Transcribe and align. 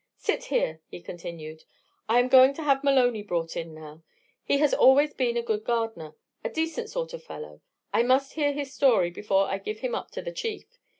"Sit 0.17 0.45
here," 0.45 0.81
he 0.87 0.99
continued. 0.99 1.63
"I 2.09 2.17
am 2.17 2.27
going 2.27 2.55
to 2.55 2.63
have 2.63 2.83
Maloney 2.83 3.21
brought 3.21 3.55
in 3.55 3.75
now. 3.75 4.01
He 4.43 4.57
has 4.57 4.73
always 4.73 5.13
been 5.13 5.37
a 5.37 5.43
good 5.43 5.63
gardener 5.63 6.15
a 6.43 6.49
decent 6.49 6.89
sort 6.89 7.13
of 7.13 7.23
fellow. 7.23 7.61
I 7.93 8.01
must 8.01 8.33
hear 8.33 8.51
his 8.51 8.73
story 8.73 9.11
before 9.11 9.45
I 9.45 9.59
give 9.59 9.81
him 9.81 9.93
up 9.93 10.09
to 10.13 10.23
the 10.23 10.31
Chief. 10.33 10.65